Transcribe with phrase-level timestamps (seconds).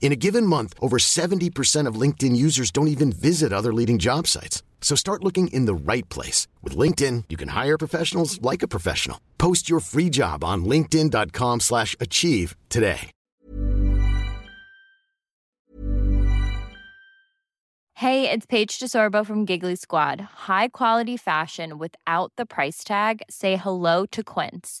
[0.00, 4.26] In a given month, over 70% of LinkedIn users don't even visit other leading job
[4.26, 4.64] sites.
[4.80, 6.48] So start looking in the right place.
[6.62, 9.20] With LinkedIn, you can hire professionals like a professional.
[9.38, 13.12] Post your free job on linkedin.com slash achieve today.
[18.00, 20.22] Hey, it's Paige DeSorbo from Giggly Squad.
[20.48, 23.20] High quality fashion without the price tag.
[23.28, 24.80] Say hello to Quince.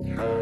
[0.00, 0.37] Yeah.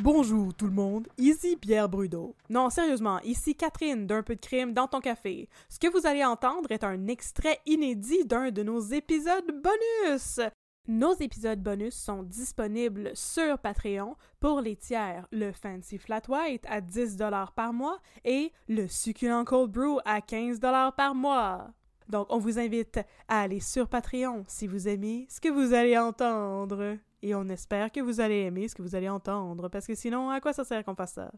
[0.00, 2.36] Bonjour tout le monde, ici Pierre Brudeau.
[2.50, 5.48] Non, sérieusement, ici Catherine d'un peu de crime dans ton café.
[5.68, 10.38] Ce que vous allez entendre est un extrait inédit d'un de nos épisodes bonus.
[10.86, 16.80] Nos épisodes bonus sont disponibles sur Patreon pour les tiers, le Fancy Flat White à
[16.80, 21.72] 10$ par mois et le Succulent Cold Brew à 15$ par mois.
[22.08, 25.98] Donc, on vous invite à aller sur Patreon si vous aimez ce que vous allez
[25.98, 26.98] entendre.
[27.22, 30.30] Et on espère que vous allez aimer ce que vous allez entendre, parce que sinon,
[30.30, 31.30] à quoi ça sert qu'on fasse ça?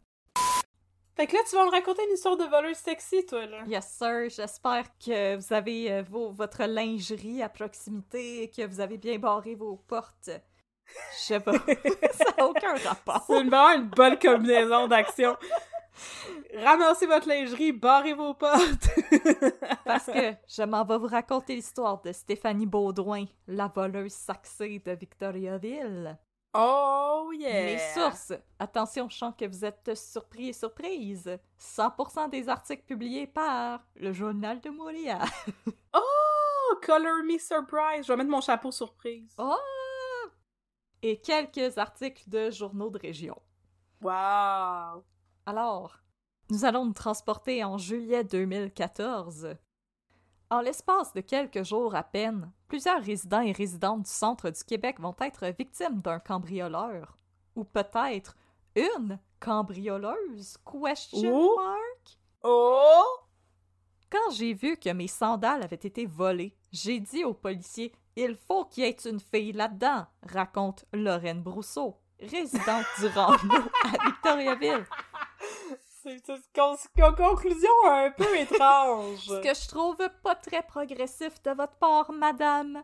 [1.16, 3.62] Fait que là, tu vas me raconter une histoire de voleuse sexy, toi, là.
[3.66, 4.28] Yes, sir.
[4.30, 9.18] J'espère que vous avez euh, vos, votre lingerie à proximité et que vous avez bien
[9.18, 10.30] barré vos portes.
[10.86, 11.52] Je sais pas.
[12.12, 13.24] ça n'a aucun rapport.
[13.26, 15.36] C'est vraiment une bonne combinaison d'action.
[16.54, 18.90] Ramassez votre lingerie, barrez vos portes.
[19.84, 24.92] Parce que je m'en vais vous raconter l'histoire de Stéphanie Baudouin, la voleuse saxée de
[24.92, 26.18] Victoriaville.
[26.52, 27.62] Oh yeah!
[27.62, 28.32] Mes sources.
[28.58, 31.38] Attention, je sens que vous êtes surpris et surprise.
[31.60, 35.28] 100% des articles publiés par le Journal de Montréal.
[35.94, 36.74] oh!
[36.82, 38.04] Color me surprise!
[38.04, 39.32] Je vais mettre mon chapeau surprise.
[39.38, 39.54] Oh!
[41.02, 43.40] Et quelques articles de journaux de région.
[44.02, 45.04] Wow!
[45.50, 45.98] Alors,
[46.48, 49.56] nous allons nous transporter en juillet 2014.
[50.48, 55.00] En l'espace de quelques jours à peine, plusieurs résidents et résidentes du centre du Québec
[55.00, 57.18] vont être victimes d'un cambrioleur.
[57.56, 58.36] Ou peut-être
[58.76, 60.56] une cambrioleuse?
[60.64, 61.56] Question Oh!
[61.56, 62.18] mark?
[62.44, 63.16] Oh!
[64.08, 68.66] Quand j'ai vu que mes sandales avaient été volées, j'ai dit au policier Il faut
[68.66, 74.86] qu'il y ait une fille là-dedans, raconte Lorraine Brousseau, résidente du Rando à Victoriaville.
[76.02, 79.18] C'est une con- con- conclusion un peu étrange.
[79.26, 82.82] Ce que je trouve pas très progressif de votre part, madame.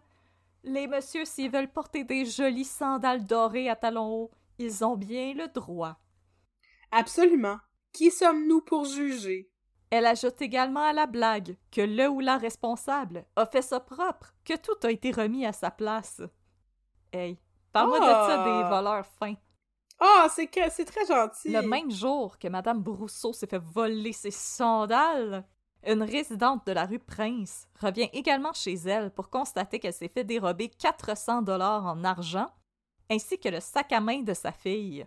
[0.64, 5.32] Les messieurs, s'ils veulent porter des jolies sandales dorées à talons hauts, ils ont bien
[5.34, 5.96] le droit.
[6.90, 7.58] Absolument.
[7.92, 9.48] Qui sommes-nous pour juger?
[9.90, 14.34] Elle ajoute également à la blague que le ou la responsable a fait ça propre,
[14.44, 16.20] que tout a été remis à sa place.
[17.12, 17.38] Hey,
[17.72, 18.44] parle-moi de ça Ah.
[18.44, 19.36] des voleurs fins.
[19.98, 21.50] Ah, c'est que c'est très gentil.
[21.50, 25.44] Le même jour que Madame Brousseau s'est fait voler ses sandales,
[25.86, 30.24] une résidente de la rue Prince revient également chez elle pour constater qu'elle s'est fait
[30.24, 32.48] dérober 400 dollars en argent,
[33.10, 35.06] ainsi que le sac à main de sa fille.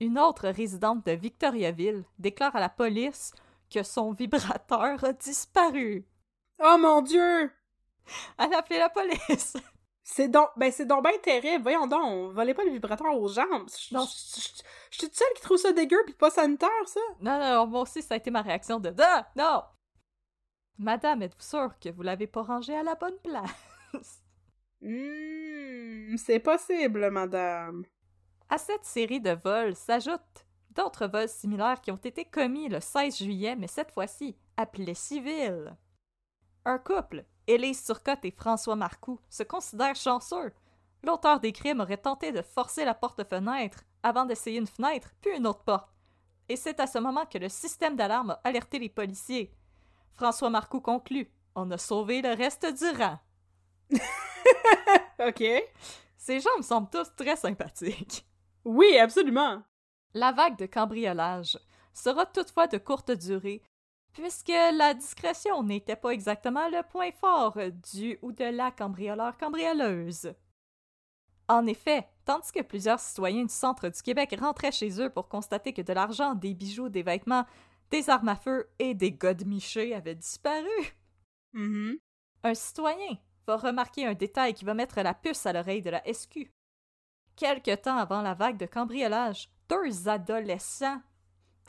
[0.00, 3.32] Une autre résidente de Victoriaville déclare à la police
[3.70, 6.06] que son vibrateur a disparu.
[6.62, 7.50] Oh mon dieu!
[8.38, 9.56] Elle a appelé la police.
[10.04, 11.62] C'est donc, ben c'est donc bien terrible.
[11.62, 13.68] Voyons donc, volez pas le vibrateur aux jambes.
[13.68, 17.00] Je suis toute seule qui trouve ça dégueu pis pas sanitaire, ça.
[17.20, 19.62] Non, non, moi aussi, ça a été ma réaction de Ah, non!
[20.78, 23.50] Madame, êtes-vous sûre que vous l'avez pas rangé à la bonne place?
[24.84, 27.84] Hmm, c'est possible, madame.
[28.48, 33.18] À cette série de vols s'ajoutent d'autres vols similaires qui ont été commis le 16
[33.18, 35.76] juillet, mais cette fois-ci appelés civils.
[36.64, 40.52] Un couple, Élise Turcotte et François Marcoux, se considèrent chanceux.
[41.02, 45.46] L'auteur des crimes aurait tenté de forcer la porte-fenêtre avant d'essayer une fenêtre, puis une
[45.46, 45.88] autre porte.
[46.48, 49.52] Et c'est à ce moment que le système d'alarme a alerté les policiers.
[50.12, 53.18] François Marcoux conclut On a sauvé le reste du rang.
[55.26, 55.42] OK.
[56.16, 58.26] Ces gens me semblent tous très sympathiques.
[58.64, 59.62] Oui, absolument.
[60.14, 61.58] La vague de cambriolage
[61.94, 63.62] sera toutefois de courte durée,
[64.12, 67.58] puisque la discrétion n'était pas exactement le point fort
[67.92, 70.34] du ou de la cambrioleur-cambrioleuse.
[71.48, 75.72] En effet, tandis que plusieurs citoyens du centre du Québec rentraient chez eux pour constater
[75.72, 77.46] que de l'argent, des bijoux, des vêtements,
[77.90, 80.68] des armes à feu et des godemichés avaient disparu,
[81.52, 81.98] Mhm.
[82.44, 86.02] un citoyen va remarquer un détail qui va mettre la puce à l'oreille de la
[86.06, 86.50] SQ.
[87.36, 91.00] Quelque temps avant la vague de cambriolage, deux adolescents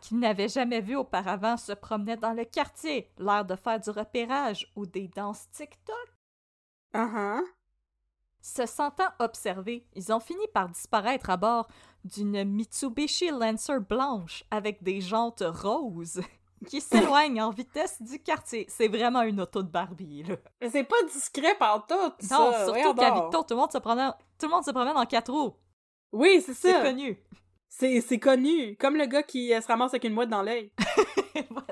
[0.04, 4.70] qui n'avaient jamais vu auparavant se promenaient dans le quartier, l'air de faire du repérage
[4.76, 5.96] ou des danses TikTok.
[6.94, 7.42] Uh-huh.
[8.42, 11.70] Se sentant observés, ils ont fini par disparaître à bord
[12.04, 16.22] d'une Mitsubishi Lancer blanche avec des jantes roses
[16.68, 18.66] qui s'éloigne en vitesse du quartier.
[18.68, 20.36] C'est vraiment une auto de Barbie, là.
[20.60, 21.96] Mais c'est pas discret par tout,
[22.30, 22.66] Non, ça.
[22.66, 25.56] Surtout qu'à tout le monde se promène, tout le monde se promène en quatre roues.
[26.12, 26.82] Oui, c'est C'est ça.
[26.82, 27.18] connu.
[27.76, 28.76] C'est c'est connu.
[28.78, 30.72] Comme le gars qui euh, se ramasse avec une mouette dans l'œil.
[31.50, 31.66] Voilà.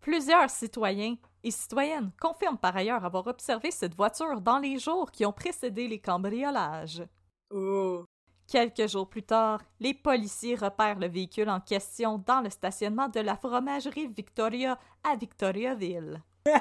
[0.00, 5.26] Plusieurs citoyens et citoyennes confirment par ailleurs avoir observé cette voiture dans les jours qui
[5.26, 7.02] ont précédé les cambriolages.
[7.50, 8.06] Oh.
[8.50, 13.20] Quelques jours plus tard, les policiers repèrent le véhicule en question dans le stationnement de
[13.20, 16.22] la fromagerie Victoria à Victoriaville.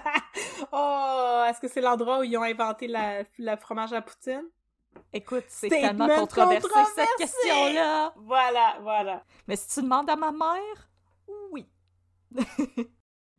[0.74, 4.44] Oh, est-ce que c'est l'endroit où ils ont inventé la, la fromage à poutine?
[5.14, 6.94] Écoute, c'est tellement controversé controversé!
[6.96, 8.14] cette question-là.
[8.18, 9.24] Voilà, voilà.
[9.48, 10.90] Mais si tu demandes à ma mère,
[11.52, 11.68] oui.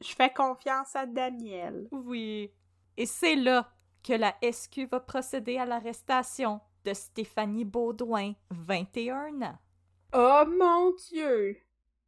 [0.00, 1.88] Je fais confiance à Daniel.
[1.90, 2.52] Oui.
[2.96, 3.70] Et c'est là
[4.02, 9.58] que la SQ va procéder à l'arrestation de Stéphanie Baudouin, 21 ans.
[10.14, 11.58] Oh mon dieu!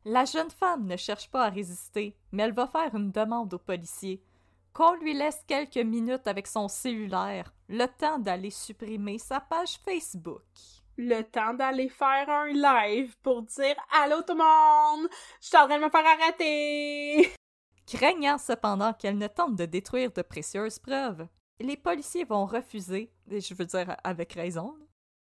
[0.05, 3.59] La jeune femme ne cherche pas à résister, mais elle va faire une demande aux
[3.59, 4.23] policiers
[4.73, 10.43] qu'on lui laisse quelques minutes avec son cellulaire, le temps d'aller supprimer sa page Facebook.
[10.97, 15.09] Le temps d'aller faire un live pour dire Allô tout le monde!
[15.41, 17.31] Je suis en train de me faire arrêter!
[17.87, 21.27] Craignant cependant qu'elle ne tente de détruire de précieuses preuves,
[21.59, 24.77] les policiers vont refuser, et je veux dire avec raison,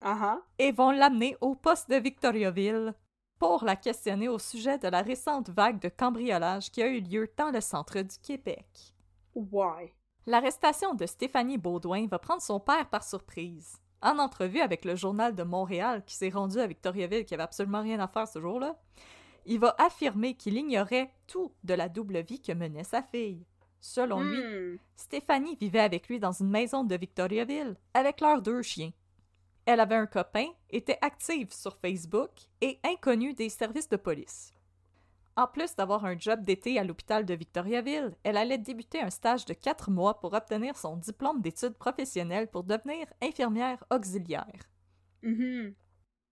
[0.01, 0.39] ah.
[0.57, 2.93] et vont l'amener au poste de Victoriaville
[3.39, 7.29] pour la questionner au sujet de la récente vague de cambriolage qui a eu lieu
[7.37, 8.92] dans le centre du Québec.
[10.25, 13.75] L'arrestation de Stéphanie Baudouin va prendre son père par surprise.
[14.01, 17.81] En entrevue avec le Journal de Montréal, qui s'est rendu à Victoriaville, qui avait absolument
[17.81, 18.77] rien à faire ce jour-là,
[19.45, 23.45] il va affirmer qu'il ignorait tout de la double vie que menait sa fille.
[23.81, 24.77] Selon lui, Hmm.
[24.95, 28.91] Stéphanie vivait avec lui dans une maison de Victoriaville, avec leurs deux chiens.
[29.65, 32.31] Elle avait un copain, était active sur Facebook
[32.61, 34.53] et inconnue des services de police.
[35.35, 39.45] En plus d'avoir un job d'été à l'hôpital de Victoriaville, elle allait débuter un stage
[39.45, 44.69] de quatre mois pour obtenir son diplôme d'études professionnelles pour devenir infirmière auxiliaire.
[45.23, 45.73] Mhm.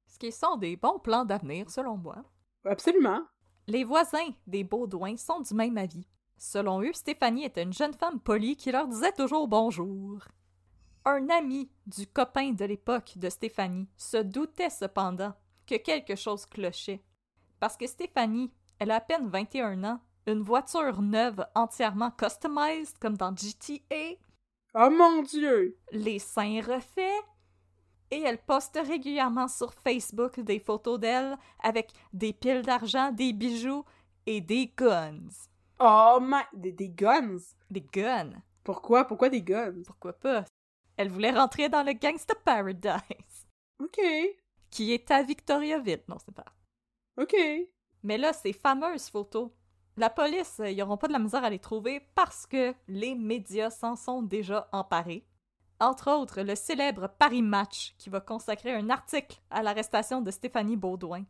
[0.05, 2.23] Ce qui sont des bons plans d'avenir, selon moi.
[2.63, 3.23] Absolument.
[3.67, 6.07] Les voisins des Baudouins sont du même avis.
[6.37, 10.19] Selon eux, Stéphanie était une jeune femme polie qui leur disait toujours bonjour.
[11.05, 15.33] Un ami du copain de l'époque de Stéphanie se doutait cependant
[15.65, 17.03] que quelque chose clochait.
[17.59, 23.15] Parce que Stéphanie, elle a à peine 21 ans, une voiture neuve entièrement customized comme
[23.15, 24.15] dans GTA,
[24.73, 25.77] Oh mon dieu!
[25.91, 27.23] les seins refaits,
[28.09, 33.85] et elle poste régulièrement sur Facebook des photos d'elle avec des piles d'argent, des bijoux
[34.25, 35.29] et des guns.
[35.79, 36.41] Oh my...
[36.53, 37.37] Des, des guns?
[37.69, 38.41] Des guns.
[38.63, 39.05] Pourquoi?
[39.05, 39.83] Pourquoi des guns?
[39.85, 40.43] Pourquoi pas?
[40.97, 43.47] Elle voulait rentrer dans le Gangsta Paradise,
[43.79, 43.99] Ok.
[44.71, 46.03] qui est à Victoriaville.
[46.07, 46.45] Non, c'est pas.
[47.17, 47.35] Ok.
[48.03, 49.49] Mais là, ces fameuses photos,
[49.97, 53.15] la police, euh, ils n'auront pas de la misère à les trouver parce que les
[53.15, 55.25] médias s'en sont déjà emparés.
[55.79, 60.77] Entre autres, le célèbre Paris Match, qui va consacrer un article à l'arrestation de Stéphanie
[60.77, 61.23] Baudouin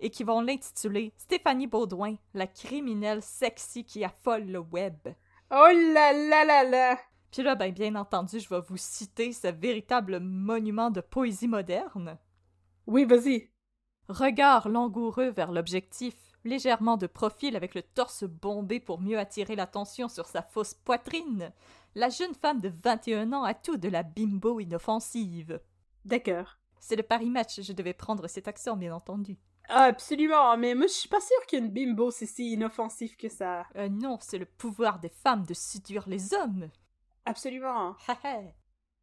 [0.00, 4.96] et qui vont l'intituler Stéphanie Baudouin, la criminelle sexy qui affole le web.
[5.50, 6.98] Oh là là là là!
[7.30, 12.18] Puis là, ben, bien entendu, je vais vous citer ce véritable monument de poésie moderne.
[12.86, 13.50] Oui, vas-y.
[14.10, 20.08] Regard langoureux vers l'objectif, légèrement de profil avec le torse bombé pour mieux attirer l'attention
[20.08, 21.52] sur sa fausse poitrine,
[21.94, 25.60] la jeune femme de 21 ans a tout de la bimbo inoffensive.
[26.04, 26.58] D'accord.
[26.80, 29.38] C'est le Paris Match, je devais prendre cet accent, bien entendu.
[29.68, 33.64] Ah, absolument, mais moi je suis pas sûre qu'une bimbo c'est si inoffensif que ça.
[33.76, 36.68] Euh, non, c'est le pouvoir des femmes de séduire les hommes.
[37.26, 37.94] Absolument.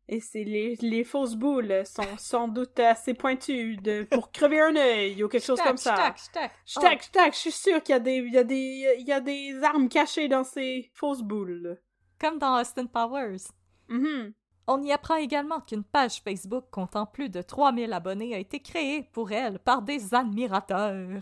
[0.10, 4.76] Et c'est les, les fausses boules sont sans doute assez pointues de, pour crever un
[4.76, 5.96] œil ou quelque chose comme ça.
[5.96, 6.52] shtack, shtack.
[6.66, 9.12] Shtack, shtack, je suis sûre qu'il y a des, il y a des, il y
[9.12, 11.78] a des armes cachées dans ces fausses boules.
[11.78, 11.84] Oh,
[12.20, 13.52] comme dans Austin Powers.
[13.90, 14.34] Mhm.
[14.68, 19.04] On y apprend également qu'une page Facebook comptant plus de 3000 abonnés a été créée
[19.14, 21.22] pour elle par des admirateurs.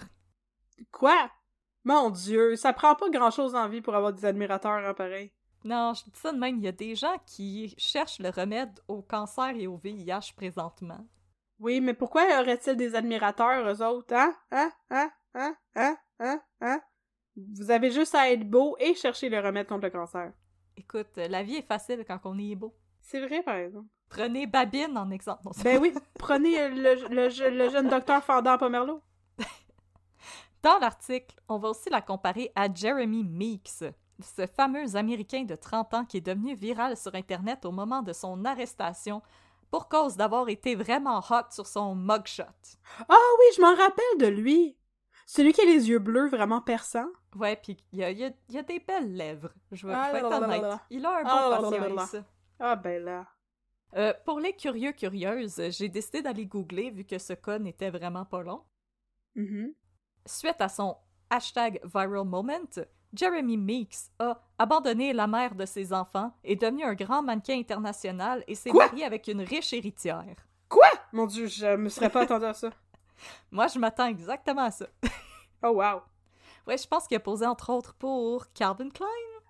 [0.92, 1.30] Quoi?
[1.84, 5.32] Mon dieu, ça prend pas grand chose en vie pour avoir des admirateurs, hein, pareil.
[5.66, 8.80] Non, je dis ça de même, il y a des gens qui cherchent le remède
[8.88, 11.06] au cancer et au VIH présentement.
[11.60, 14.34] Oui, mais pourquoi aurait-il des admirateurs, eux autres, hein?
[14.52, 14.72] Hein?
[14.92, 15.12] Hein?
[15.34, 15.56] Hein?
[15.76, 15.98] Hein?
[16.20, 16.42] Hein?
[16.62, 16.82] Hein?
[17.36, 20.32] Vous avez juste à être beau et chercher le remède contre le cancer.
[20.78, 22.76] Écoute, la vie est facile quand on est beau.
[23.02, 23.88] C'est vrai, par exemple.
[24.10, 25.42] Prenez Babine en exemple.
[25.46, 29.02] Non, Ben oui, prenez euh, le, le, je- le jeune docteur Fendant Pomerleau.
[30.62, 33.84] Dans l'article, on va aussi la comparer à Jeremy Meeks,
[34.22, 38.14] ce fameux Américain de 30 ans qui est devenu viral sur Internet au moment de
[38.14, 39.22] son arrestation
[39.72, 42.44] pour cause d'avoir été vraiment hot sur son mugshot.
[43.10, 44.78] Ah oui, je m'en rappelle de lui.
[45.28, 47.10] Celui qui a les yeux bleus vraiment perçants.
[47.36, 49.52] Ouais, puis il y a, il y a- il y a des belles lèvres.
[49.72, 50.62] Je vais, Ah être là là là honnête.
[50.62, 50.82] là.
[50.92, 52.02] Il a un Ah bon là.
[52.04, 52.24] faciès.
[52.60, 53.28] Ah ben là.
[53.96, 58.26] Euh, pour les curieux curieuses, j'ai décidé d'aller googler vu que ce cas n'était vraiment
[58.26, 58.64] pas long.
[59.36, 59.74] Mhm.
[60.26, 60.96] Suite à son
[61.30, 62.60] hashtag viral moment,
[63.16, 68.44] Jeremy Meeks a abandonné la mère de ses enfants, est devenu un grand mannequin international
[68.48, 68.88] et s'est Quoi?
[68.88, 70.36] marié avec une riche héritière.
[70.70, 70.88] Quoi?
[71.14, 72.70] Mon dieu, je me serais pas attendu à ça.
[73.52, 74.88] Moi, je m'attends exactement à ça.
[75.64, 76.02] Oh wow.
[76.68, 79.08] Ouais, je pense qu'il a posé entre autres pour Calvin Klein.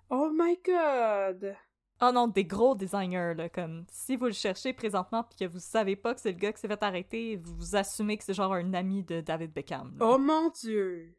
[0.08, 1.54] Oh my god.
[2.00, 5.58] Oh non, des gros designers, là, comme si vous le cherchez présentement puis que vous
[5.58, 8.52] savez pas que c'est le gars qui s'est fait arrêter, vous assumez que c'est genre
[8.54, 9.96] un ami de David Beckham.
[9.98, 10.06] là.
[10.06, 11.14] Oh mon dieu.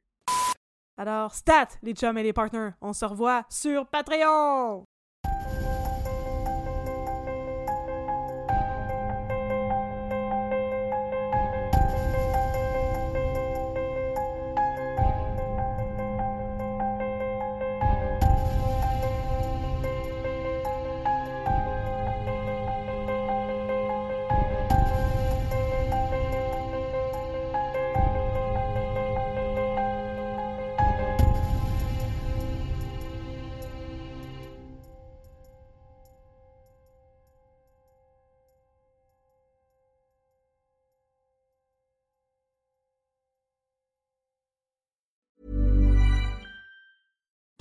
[1.00, 4.84] Alors, stat, les chums et les partners, on se revoit sur Patreon!